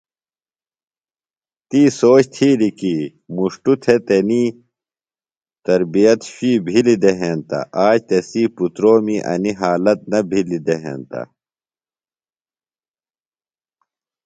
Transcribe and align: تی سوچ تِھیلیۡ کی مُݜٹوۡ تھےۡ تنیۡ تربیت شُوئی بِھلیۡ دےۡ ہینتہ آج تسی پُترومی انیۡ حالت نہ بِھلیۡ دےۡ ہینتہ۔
تی 1.69 1.81
سوچ 1.99 2.23
تِھیلیۡ 2.33 2.75
کی 2.79 2.95
مُݜٹوۡ 3.35 3.79
تھےۡ 3.83 4.01
تنیۡ 4.07 4.49
تربیت 5.65 6.19
شُوئی 6.31 6.51
بِھلیۡ 6.65 6.99
دےۡ 7.01 7.17
ہینتہ 7.19 7.59
آج 7.85 7.97
تسی 8.07 8.43
پُترومی 8.55 9.17
انیۡ 9.31 9.57
حالت 9.61 9.99
نہ 10.11 10.19
بِھلیۡ 10.29 10.63
دےۡ 10.65 10.81
ہینتہ۔ 10.83 11.21